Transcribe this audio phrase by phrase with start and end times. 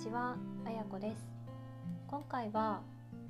[0.00, 0.34] ちは、
[0.64, 1.28] あやこです。
[2.08, 2.80] 今回は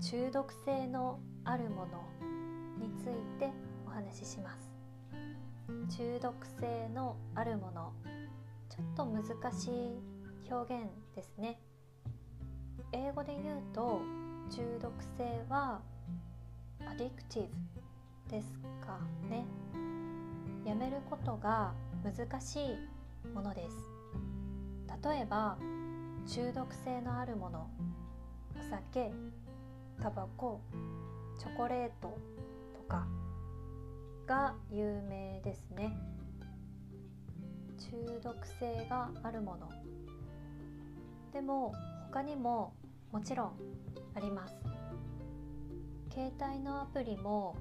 [0.00, 2.04] 中毒性のあるもの
[2.78, 3.50] について
[3.84, 4.70] お話しします。
[5.96, 7.92] 中毒性のあるもの
[8.68, 10.00] ちょっと難しい
[10.48, 10.84] 表現
[11.16, 11.58] ですね。
[12.92, 14.00] 英語で言うと
[14.48, 15.80] 中毒性は
[16.86, 18.96] アディクティブですか
[19.28, 19.44] ね。
[20.64, 23.76] やめることが難しいものです。
[25.04, 25.58] 例えば
[26.26, 27.70] 中毒性のあるもの
[28.58, 29.10] お酒
[30.00, 30.60] タバコ
[31.38, 32.16] チョコレート
[32.74, 33.06] とか
[34.26, 35.96] が有名ですね。
[37.78, 39.68] 中毒性があるもの。
[41.32, 41.72] でも
[42.08, 42.74] 他にも
[43.10, 43.52] もちろん
[44.14, 44.54] あります。
[46.12, 47.56] 携帯のアプリも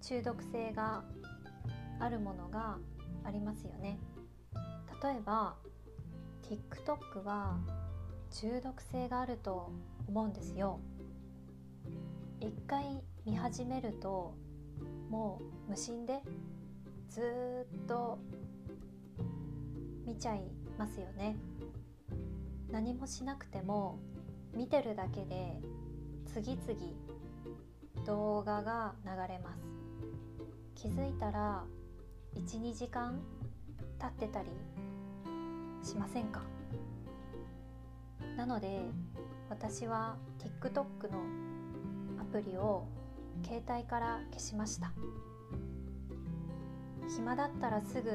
[0.00, 1.02] 中毒性が
[1.98, 2.78] あるものが
[3.24, 3.98] ありますよね。
[5.02, 5.56] 例えば
[6.44, 7.58] TikTok は
[8.30, 9.72] 中毒性があると
[10.06, 10.78] 思うんですよ。
[12.40, 14.34] 一回見始めると
[15.08, 16.20] もう無心で
[17.08, 18.18] ずっと
[20.04, 20.42] 見ちゃい
[20.78, 21.36] ますよね。
[22.70, 23.98] 何もしなくても
[24.54, 25.58] 見てるだけで
[26.26, 29.62] 次々動画が流れます。
[30.74, 31.64] 気づいたら
[32.34, 33.18] 12時間
[33.98, 34.50] 経ってたり
[35.84, 36.42] しませんか？
[38.36, 38.80] なので
[39.50, 40.16] 私は
[40.62, 41.20] TikTok の
[42.20, 42.86] アプリを
[43.44, 44.92] 携帯から消しました。
[47.08, 48.10] 暇だったらすぐ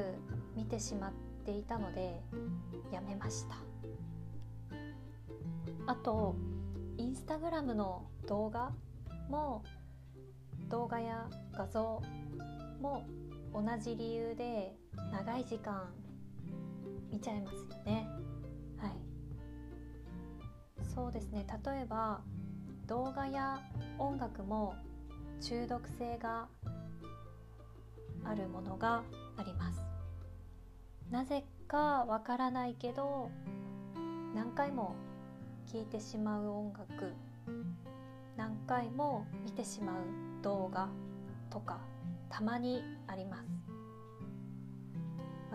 [0.56, 1.12] 見てしまっ
[1.44, 2.20] ていたので
[2.90, 3.54] やめました。
[5.86, 6.34] あと
[6.98, 8.72] インスタグラムの動画
[9.28, 9.62] も
[10.68, 12.02] 動画や画像
[12.80, 13.06] も
[13.54, 14.74] 同じ理由で
[15.12, 15.88] 長い時間
[17.10, 18.08] 見ちゃいますよね。
[18.78, 18.92] はい。
[20.94, 21.46] そうですね。
[21.64, 22.20] 例えば
[22.86, 23.60] 動画や
[23.98, 24.74] 音楽も
[25.40, 26.48] 中毒性が
[28.24, 29.02] あるものが
[29.36, 29.80] あります。
[31.10, 33.30] なぜかわからないけど
[34.34, 34.94] 何回も
[35.72, 37.14] 聴いてしまう音楽
[38.36, 39.96] 何回も見てしまう
[40.42, 40.88] 動画
[41.50, 41.78] とか
[42.28, 43.69] たまにあります。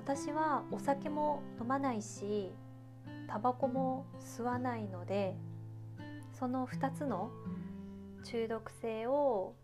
[0.08, 2.52] 私はお酒も飲まないし
[3.28, 5.36] タバコも吸わないので
[6.38, 7.32] その2つの
[8.24, 9.56] 中毒性を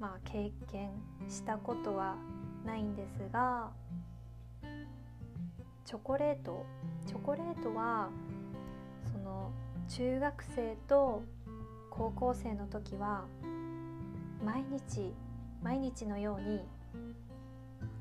[0.00, 0.90] まあ経験
[1.28, 2.16] したことは
[2.66, 3.70] ないんですが
[5.84, 6.66] チョコレート
[7.06, 8.08] チョコレートは
[9.12, 9.52] その
[9.88, 11.22] 中学生と
[11.90, 13.26] 高校生の時は
[14.44, 15.14] 毎日
[15.62, 16.62] 毎日のように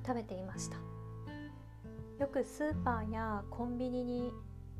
[0.03, 0.92] 食べていました。
[2.19, 4.31] よくスーパーやコンビニに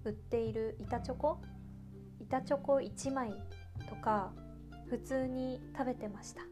[0.05, 1.39] 売っている板チョコ？
[2.19, 3.33] 板チョコ1枚
[3.89, 4.31] とか
[4.89, 6.41] 普通に食べてました。
[6.41, 6.47] や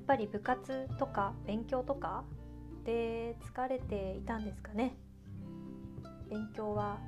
[0.00, 2.24] っぱり部活とか勉強とか
[2.84, 4.96] で疲れていたんですかね。
[6.28, 6.98] 勉強は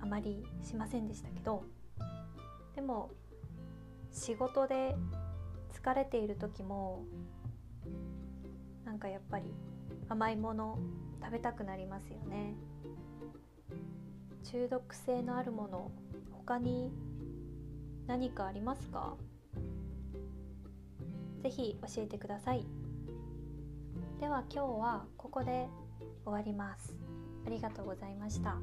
[0.00, 1.64] あまりしませんでしたけど。
[2.74, 3.10] でも
[4.10, 4.96] 仕事で
[5.72, 7.04] 疲れている時も
[8.84, 9.54] なんかやっぱり
[10.10, 10.76] 甘いもの
[11.22, 12.54] 食べたくなりますよね。
[14.42, 15.92] 中毒性のあるもの
[16.32, 16.92] 他に
[18.08, 19.16] 何かありますか？
[21.44, 22.66] ぜひ教えてください。
[24.18, 25.68] では今日はここで
[26.24, 26.92] 終わります。
[27.46, 28.58] ありがとうございました。